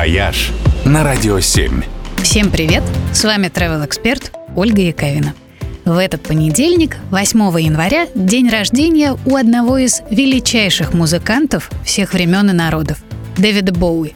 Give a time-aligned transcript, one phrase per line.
[0.00, 0.50] «Вояж»
[0.86, 1.82] на Радио 7.
[2.22, 2.82] Всем привет!
[3.12, 5.34] С вами travel эксперт Ольга Яковина.
[5.84, 12.54] В этот понедельник, 8 января, день рождения у одного из величайших музыкантов всех времен и
[12.54, 12.96] народов–
[13.36, 14.12] Дэвида Боуи.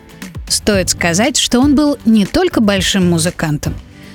[0.48, 3.74] Стоит сказать, что он был не только большим музыкантом,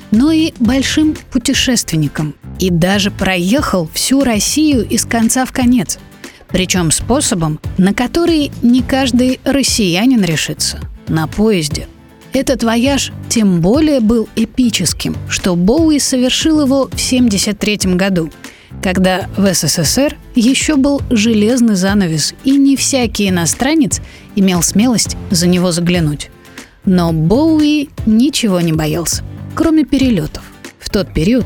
[0.09, 2.33] но и большим путешественником.
[2.57, 5.99] И даже проехал всю Россию из конца в конец.
[6.47, 10.79] Причем способом, на который не каждый россиянин решится–
[11.09, 11.87] на поезде.
[12.31, 18.31] Этот вояж тем более был эпическим, что Боуи совершил его в 1973 году,
[18.83, 23.99] когда в СССР еще был железный занавес, и не всякий иностранец
[24.35, 26.29] имел смелость за него заглянуть.
[26.85, 29.23] Но Боуи ничего не боялся,
[29.55, 30.43] кроме перелетов.
[30.79, 31.45] В тот период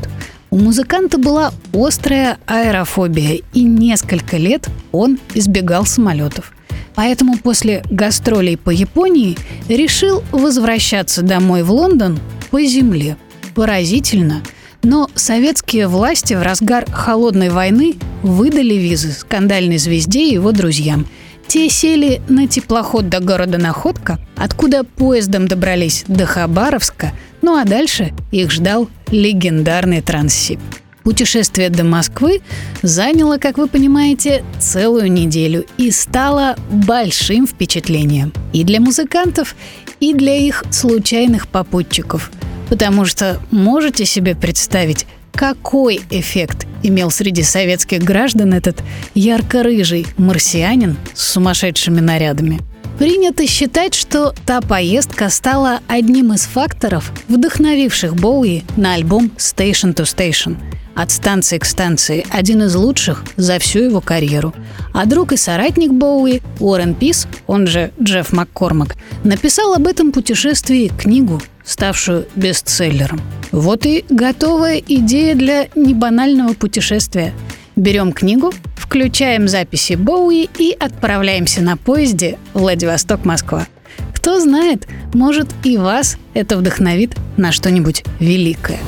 [0.50, 6.52] у музыканта была острая аэрофобия, и несколько лет он избегал самолетов.
[6.94, 9.36] Поэтому после гастролей по Японии
[9.68, 12.18] решил возвращаться домой в Лондон
[12.50, 13.16] по земле.
[13.54, 14.42] Поразительно,
[14.82, 21.06] но советские власти в разгар холодной войны выдали визы скандальной звезде и его друзьям.
[21.46, 28.12] Те сели на теплоход до города Находка, откуда поездом добрались до Хабаровска, ну а дальше
[28.32, 30.58] их ждал легендарный Транссиб.
[31.04, 32.40] Путешествие до Москвы
[32.80, 39.54] заняло, как вы понимаете, целую неделю и стало большим впечатлением и для музыкантов,
[40.00, 42.32] и для их случайных попутчиков.
[42.70, 48.82] Потому что можете себе представить, какой эффект имел среди советских граждан этот
[49.14, 52.60] ярко-рыжий марсианин с сумасшедшими нарядами.
[52.98, 60.04] Принято считать, что та поездка стала одним из факторов, вдохновивших Боуи на альбом Station to
[60.04, 60.56] Station–
[60.94, 64.54] от станции к станции, один из лучших за всю его карьеру.
[64.92, 70.92] А друг и соратник Боуи, Уоррен Пис, он же Джефф Маккормак, написал об этом путешествии
[70.96, 73.20] книгу, ставшую бестселлером.
[73.50, 77.32] Вот и готовая идея для небанального путешествия.
[77.76, 83.66] Берем книгу, включаем записи Боуи и отправляемся на поезде Владивосток-Москва.
[84.14, 88.78] Кто знает, может и вас это вдохновит на что-нибудь великое.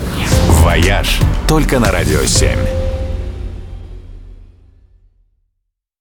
[0.66, 2.85] «Вояж» только на Радио 7.